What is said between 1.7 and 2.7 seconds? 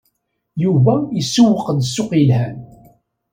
ssuq yelhan.